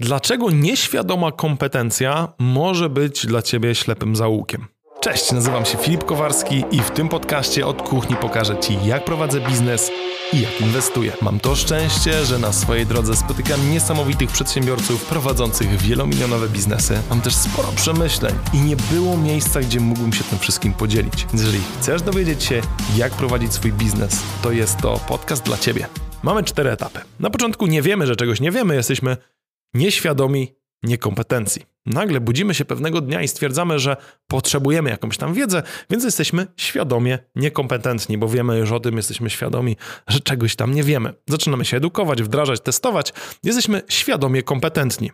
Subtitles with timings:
[0.00, 4.66] Dlaczego nieświadoma kompetencja może być dla ciebie ślepym zaułkiem?
[5.00, 9.40] Cześć, nazywam się Filip Kowarski i w tym podcaście od kuchni pokażę Ci, jak prowadzę
[9.40, 9.90] biznes
[10.32, 11.12] i jak inwestuję.
[11.22, 16.98] Mam to szczęście, że na swojej drodze spotykam niesamowitych przedsiębiorców prowadzących wielomilionowe biznesy.
[17.10, 21.26] Mam też sporo przemyśleń i nie było miejsca, gdzie mógłbym się tym wszystkim podzielić.
[21.32, 22.60] Jeżeli chcesz dowiedzieć się,
[22.96, 25.86] jak prowadzić swój biznes, to jest to podcast dla Ciebie.
[26.22, 27.00] Mamy cztery etapy.
[27.20, 29.16] Na początku nie wiemy, że czegoś nie wiemy, jesteśmy
[29.76, 31.62] nieświadomi niekompetencji.
[31.86, 37.18] Nagle budzimy się pewnego dnia i stwierdzamy, że potrzebujemy jakąś tam wiedzę, więc jesteśmy świadomie
[37.34, 39.76] niekompetentni, bo wiemy już o tym, jesteśmy świadomi,
[40.08, 41.14] że czegoś tam nie wiemy.
[41.28, 43.12] Zaczynamy się edukować, wdrażać, testować,
[43.42, 45.10] jesteśmy świadomie kompetentni.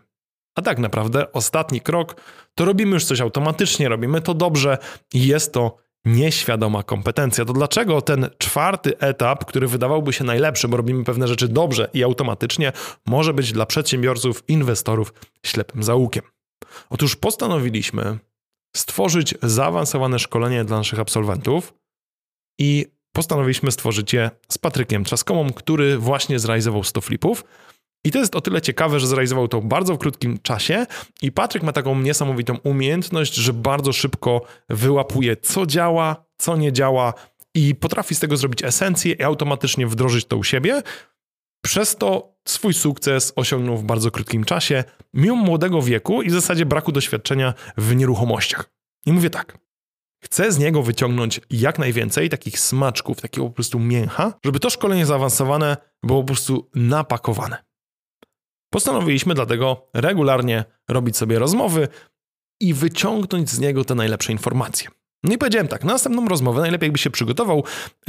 [0.55, 2.21] A tak naprawdę ostatni krok
[2.55, 4.79] to robimy już coś automatycznie, robimy to dobrze
[5.15, 7.45] i jest to nieświadoma kompetencja.
[7.45, 12.03] To dlaczego ten czwarty etap, który wydawałby się najlepszy, bo robimy pewne rzeczy dobrze i
[12.05, 12.73] automatycznie,
[13.07, 15.15] może być dla przedsiębiorców, inwestorów
[15.47, 16.23] ślepym zaułkiem?
[16.91, 18.19] Otóż postanowiliśmy
[18.77, 21.75] stworzyć zaawansowane szkolenie dla naszych absolwentów
[22.59, 27.45] i postanowiliśmy stworzyć je z Patrykiem Trzaskomą, który właśnie zrealizował 100 flipów.
[28.05, 30.87] I to jest o tyle ciekawe, że zrealizował to bardzo w krótkim czasie
[31.23, 37.15] i Patryk ma taką niesamowitą umiejętność, że bardzo szybko wyłapuje, co działa, co nie działa
[37.55, 40.83] i potrafi z tego zrobić esencję i automatycznie wdrożyć to u siebie.
[41.65, 46.67] Przez to swój sukces osiągnął w bardzo krótkim czasie, mimo młodego wieku i w zasadzie
[46.67, 48.71] braku doświadczenia w nieruchomościach.
[49.07, 49.59] I mówię tak.
[50.25, 55.07] Chcę z niego wyciągnąć jak najwięcej takich smaczków, takiego po prostu mięcha, żeby to szkolenie
[55.07, 57.72] zaawansowane było po prostu napakowane.
[58.73, 61.89] Postanowiliśmy dlatego regularnie robić sobie rozmowy
[62.61, 64.89] i wyciągnąć z niego te najlepsze informacje.
[65.25, 67.65] No i powiedziałem tak, na następną rozmowę najlepiej jakby się przygotował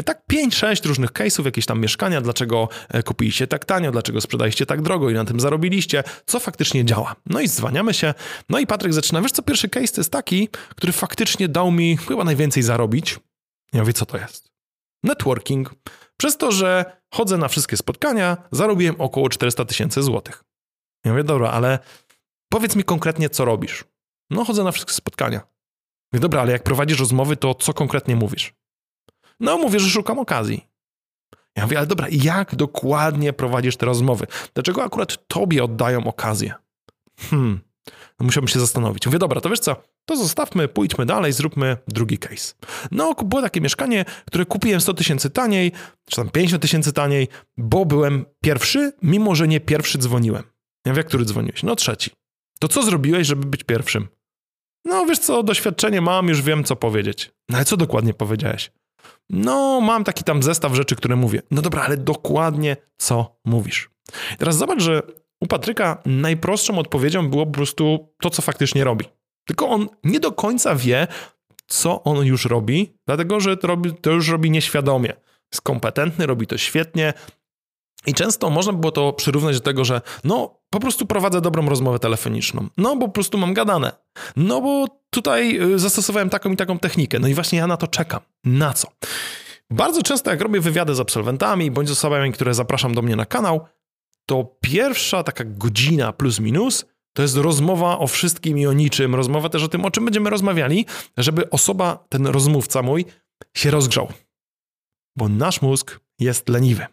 [0.05, 4.81] tak 5-6 różnych case'ów, jakieś tam mieszkania, dlaczego e, kupiliście tak tanio, dlaczego sprzedaliście tak
[4.81, 7.15] drogo i na tym zarobiliście, co faktycznie działa.
[7.25, 8.13] No i zwaniamy się,
[8.49, 11.97] no i Patryk zaczyna, wiesz co, pierwszy case to jest taki, który faktycznie dał mi
[11.97, 13.19] chyba najwięcej zarobić.
[13.73, 14.51] Ja mówię, co to jest?
[15.03, 15.75] Networking.
[16.17, 20.43] Przez to, że chodzę na wszystkie spotkania, zarobiłem około 400 tysięcy złotych.
[21.05, 21.79] Ja mówię, dobra, ale
[22.49, 23.83] powiedz mi konkretnie, co robisz.
[24.29, 25.41] No, chodzę na wszystkie spotkania.
[26.13, 28.53] Mówię, dobra, ale jak prowadzisz rozmowy, to co konkretnie mówisz?
[29.39, 30.67] No, mówię, że szukam okazji.
[31.55, 34.27] Ja mówię, ale dobra, jak dokładnie prowadzisz te rozmowy?
[34.53, 36.53] Dlaczego akurat tobie oddają okazję?
[37.19, 37.61] Hmm,
[38.19, 39.05] no musiałbym się zastanowić.
[39.05, 39.75] Mówię, dobra, to wiesz co,
[40.05, 42.53] to zostawmy, pójdźmy dalej, zróbmy drugi case.
[42.91, 45.71] No, było takie mieszkanie, które kupiłem 100 tysięcy taniej,
[46.09, 47.27] czy tam 50 tysięcy taniej,
[47.57, 50.52] bo byłem pierwszy, mimo że nie pierwszy dzwoniłem.
[50.85, 51.63] Ja mówię, który dzwoniłeś?
[51.63, 52.11] No trzeci.
[52.59, 54.07] To co zrobiłeś, żeby być pierwszym?
[54.85, 57.31] No wiesz co, doświadczenie mam, już wiem co powiedzieć.
[57.49, 58.71] No ale co dokładnie powiedziałeś?
[59.29, 61.41] No, mam taki tam zestaw rzeczy, które mówię.
[61.51, 63.89] No dobra, ale dokładnie co mówisz.
[64.37, 65.01] teraz zobacz, że
[65.41, 69.05] u Patryka najprostszą odpowiedzią było po prostu to, co faktycznie robi.
[69.47, 71.07] Tylko on nie do końca wie,
[71.67, 75.13] co on już robi, dlatego że to, robi, to już robi nieświadomie.
[75.51, 77.13] Jest kompetentny, robi to świetnie,
[78.05, 81.99] i często można było to przyrównać do tego, że no, po prostu prowadzę dobrą rozmowę
[81.99, 82.67] telefoniczną.
[82.77, 83.91] No, bo po prostu mam gadane.
[84.35, 87.19] No, bo tutaj y, zastosowałem taką i taką technikę.
[87.19, 88.19] No i właśnie ja na to czekam.
[88.43, 88.87] Na co?
[89.69, 93.25] Bardzo często, jak robię wywiady z absolwentami bądź z osobami, które zapraszam do mnie na
[93.25, 93.65] kanał,
[94.25, 96.85] to pierwsza taka godzina plus minus
[97.15, 100.29] to jest rozmowa o wszystkim i o niczym, rozmowa też o tym, o czym będziemy
[100.29, 100.85] rozmawiali,
[101.17, 103.05] żeby osoba, ten rozmówca mój,
[103.57, 104.07] się rozgrzał.
[105.17, 106.85] Bo nasz mózg jest leniwy.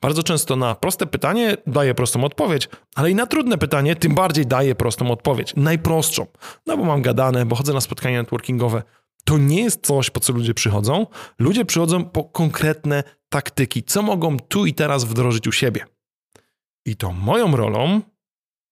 [0.00, 4.46] Bardzo często na proste pytanie daje prostą odpowiedź, ale i na trudne pytanie tym bardziej
[4.46, 5.52] daje prostą odpowiedź.
[5.56, 6.26] Najprostszą.
[6.66, 8.82] No bo mam gadane, bo chodzę na spotkania networkingowe.
[9.24, 11.06] To nie jest coś, po co ludzie przychodzą.
[11.38, 15.84] Ludzie przychodzą po konkretne taktyki, co mogą tu i teraz wdrożyć u siebie.
[16.86, 18.00] I to moją rolą,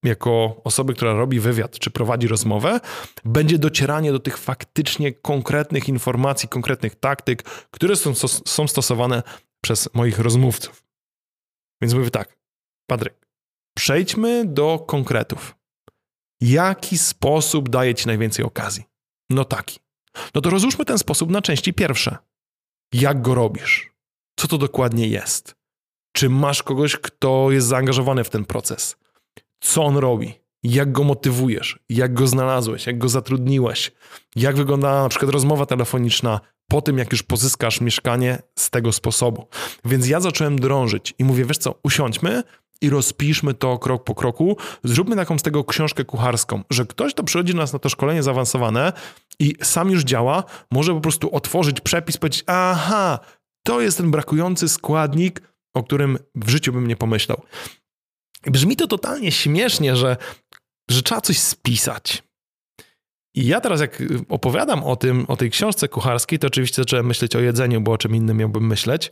[0.03, 2.79] jako osoby, która robi wywiad czy prowadzi rozmowę,
[3.25, 8.13] będzie docieranie do tych faktycznie konkretnych informacji, konkretnych taktyk, które są,
[8.45, 9.23] są stosowane
[9.61, 10.90] przez moich rozmówców.
[11.81, 12.37] Więc mówię tak,
[12.89, 13.27] Patryk,
[13.77, 15.55] przejdźmy do konkretów.
[16.41, 18.83] Jaki sposób daje ci najwięcej okazji?
[19.29, 19.79] No taki.
[20.35, 22.17] No to rozłóżmy ten sposób na części pierwsze.
[22.93, 23.91] Jak go robisz?
[24.39, 25.55] Co to dokładnie jest?
[26.15, 28.95] Czy masz kogoś, kto jest zaangażowany w ten proces?
[29.59, 30.33] Co on robi?
[30.63, 31.79] Jak go motywujesz?
[31.89, 32.87] Jak go znalazłeś?
[32.87, 33.91] Jak go zatrudniłeś?
[34.35, 36.39] Jak wygląda na przykład rozmowa telefoniczna
[36.71, 39.47] po tym, jak już pozyskasz mieszkanie z tego sposobu.
[39.85, 42.43] Więc ja zacząłem drążyć i mówię, wiesz co, usiądźmy
[42.81, 47.23] i rozpiszmy to krok po kroku, zróbmy taką z tego książkę kucharską, że ktoś, kto
[47.23, 48.93] przychodzi do nas na to szkolenie zaawansowane
[49.39, 53.19] i sam już działa, może po prostu otworzyć przepis, powiedzieć, aha,
[53.63, 55.41] to jest ten brakujący składnik,
[55.75, 57.41] o którym w życiu bym nie pomyślał.
[58.45, 60.17] Brzmi to totalnie śmiesznie, że,
[60.91, 62.23] że trzeba coś spisać.
[63.35, 67.35] I ja teraz, jak opowiadam o tym, o tej książce kucharskiej, to oczywiście zacząłem myśleć
[67.35, 69.11] o jedzeniu, bo o czym innym miałbym myśleć.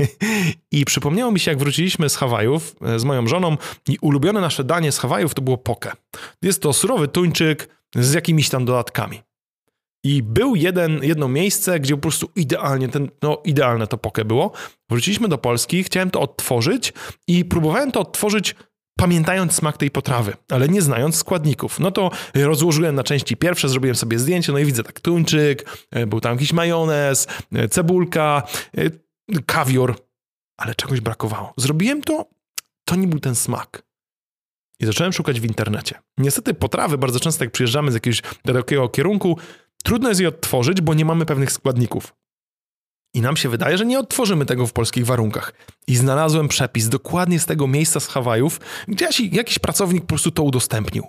[0.72, 3.56] I przypomniało mi się, jak wróciliśmy z Hawajów e, z moją żoną
[3.88, 5.92] i ulubione nasze danie z Hawajów to było poke.
[6.42, 9.20] Jest to surowy tuńczyk z jakimiś tam dodatkami.
[10.04, 14.52] I był jeden, jedno miejsce, gdzie po prostu idealnie, ten, no idealne to poke było.
[14.90, 16.92] Wróciliśmy do Polski, chciałem to odtworzyć
[17.26, 18.54] i próbowałem to odtworzyć
[18.98, 21.80] pamiętając smak tej potrawy, ale nie znając składników.
[21.80, 26.06] No to rozłożyłem na części pierwsze, zrobiłem sobie zdjęcie, no i widzę tak tuńczyk, e,
[26.06, 28.42] był tam jakiś majonez, e, cebulka,
[28.76, 28.82] e,
[29.46, 29.96] kawior,
[30.56, 31.52] ale czegoś brakowało.
[31.56, 32.26] Zrobiłem to,
[32.84, 33.82] to nie był ten smak.
[34.80, 35.98] I zacząłem szukać w internecie.
[36.18, 39.38] Niestety potrawy bardzo często, jak przyjeżdżamy z jakiegoś dalekiego kierunku,
[39.84, 42.14] trudno jest je odtworzyć, bo nie mamy pewnych składników.
[43.14, 45.52] I nam się wydaje, że nie odtworzymy tego w polskich warunkach.
[45.86, 50.42] I znalazłem przepis dokładnie z tego miejsca z Hawajów, gdzie jakiś pracownik po prostu to
[50.42, 51.04] udostępnił.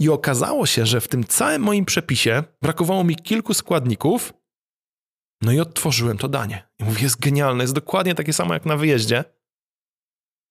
[0.00, 4.32] I okazało się, że w tym całym moim przepisie brakowało mi kilku składników,
[5.42, 6.68] no i odtworzyłem to danie.
[6.78, 9.24] I mówię, jest genialne, jest dokładnie takie samo jak na wyjeździe.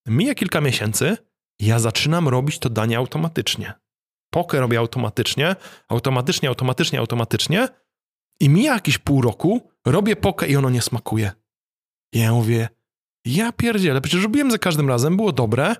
[0.07, 1.17] Mija kilka miesięcy,
[1.59, 3.73] ja zaczynam robić to danie automatycznie.
[4.29, 5.55] Poker robię automatycznie,
[5.89, 7.67] automatycznie, automatycznie, automatycznie
[8.39, 11.31] i mija jakieś pół roku, robię pokę i ono nie smakuje.
[12.13, 12.69] I ja mówię,
[13.25, 15.75] ja pierdzielę, przecież robiłem za każdym razem, było dobre,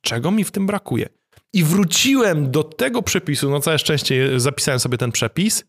[0.00, 1.08] czego mi w tym brakuje?
[1.52, 5.64] I wróciłem do tego przepisu, no całe szczęście zapisałem sobie ten przepis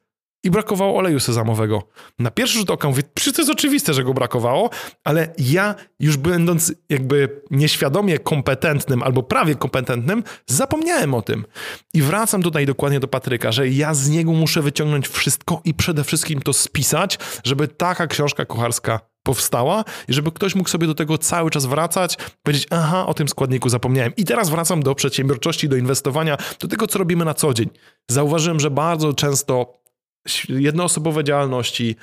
[0.46, 1.84] i brakowało oleju sezamowego.
[2.20, 4.70] Na pierwszy rzut oka mówię, przecież to jest oczywiste, że go brakowało,
[5.04, 11.46] ale ja już będąc jakby nieświadomie kompetentnym albo prawie kompetentnym, zapomniałem o tym.
[11.94, 16.04] I wracam tutaj dokładnie do Patryka, że ja z niego muszę wyciągnąć wszystko i przede
[16.04, 21.18] wszystkim to spisać, żeby taka książka kucharska powstała i żeby ktoś mógł sobie do tego
[21.18, 24.14] cały czas wracać, powiedzieć, aha, o tym składniku zapomniałem.
[24.18, 27.70] I teraz wracam do przedsiębiorczości, do inwestowania, do tego, co robimy na co dzień.
[28.12, 29.85] Zauważyłem, że bardzo często
[30.50, 31.96] jednoosobowe działalności,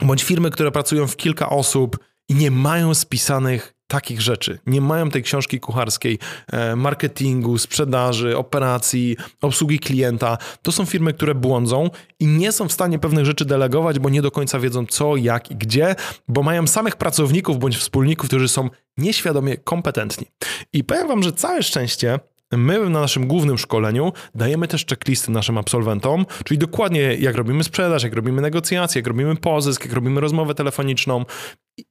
[0.00, 1.98] bądź firmy, które pracują w kilka osób
[2.28, 4.58] i nie mają spisanych takich rzeczy.
[4.66, 6.18] Nie mają tej książki kucharskiej,
[6.52, 10.38] e, marketingu, sprzedaży, operacji, obsługi klienta.
[10.62, 11.90] To są firmy, które błądzą
[12.20, 15.50] i nie są w stanie pewnych rzeczy delegować, bo nie do końca wiedzą co, jak
[15.50, 15.94] i gdzie,
[16.28, 20.26] bo mają samych pracowników bądź wspólników, którzy są nieświadomie kompetentni.
[20.72, 22.20] I powiem Wam, że całe szczęście
[22.56, 28.02] My na naszym głównym szkoleniu dajemy też checklisty naszym absolwentom, czyli dokładnie jak robimy sprzedaż,
[28.02, 31.24] jak robimy negocjacje, jak robimy pozysk, jak robimy rozmowę telefoniczną,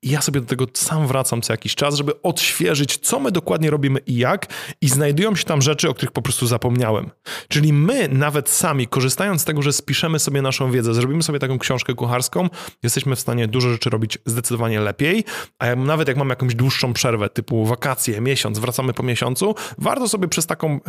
[0.04, 4.00] ja sobie do tego sam wracam co jakiś czas, żeby odświeżyć, co my dokładnie robimy
[4.00, 4.48] i jak,
[4.82, 7.10] i znajdują się tam rzeczy, o których po prostu zapomniałem.
[7.48, 11.60] Czyli my, nawet sami, korzystając z tego, że spiszemy sobie naszą wiedzę, zrobimy sobie taką
[11.60, 12.50] książkę kucharską,
[12.84, 15.24] jesteśmy w stanie dużo rzeczy robić zdecydowanie lepiej,
[15.60, 20.28] a nawet jak mamy jakąś dłuższą przerwę, typu wakacje, miesiąc, wracamy po miesiącu, warto sobie
[20.28, 20.80] przez taką e,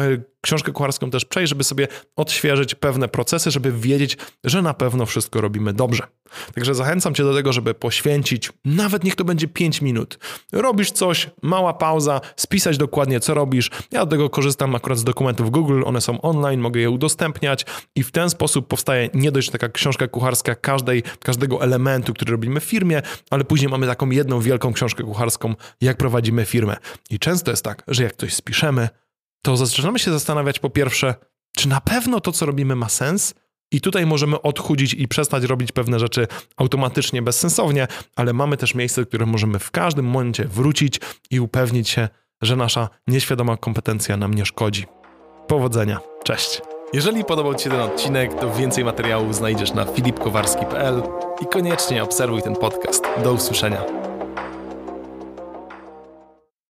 [0.40, 5.40] książkę kucharską też przejść, żeby sobie odświeżyć pewne procesy, żeby wiedzieć, że na pewno wszystko
[5.40, 6.19] robimy dobrze.
[6.54, 10.18] Także zachęcam Cię do tego, żeby poświęcić nawet niech to będzie 5 minut.
[10.52, 13.70] Robisz coś, mała pauza, spisać dokładnie co robisz.
[13.90, 18.02] Ja do tego korzystam akurat z dokumentów Google, one są online, mogę je udostępniać i
[18.02, 22.64] w ten sposób powstaje nie dość taka książka kucharska każdej, każdego elementu, który robimy w
[22.64, 26.76] firmie, ale później mamy taką jedną wielką książkę kucharską, jak prowadzimy firmę.
[27.10, 28.88] I często jest tak, że jak coś spiszemy,
[29.42, 31.14] to zaczynamy się zastanawiać po pierwsze,
[31.56, 33.34] czy na pewno to, co robimy, ma sens,
[33.70, 37.86] i tutaj możemy odchudzić i przestać robić pewne rzeczy automatycznie, bezsensownie,
[38.16, 41.00] ale mamy też miejsce, w którym możemy w każdym momencie wrócić
[41.30, 42.08] i upewnić się,
[42.42, 44.86] że nasza nieświadoma kompetencja nam nie szkodzi.
[45.46, 46.00] Powodzenia.
[46.24, 46.62] Cześć.
[46.92, 51.02] Jeżeli podobał Ci się ten odcinek, to więcej materiałów znajdziesz na filipkowarski.pl
[51.42, 53.04] i koniecznie obserwuj ten podcast.
[53.24, 54.09] Do usłyszenia.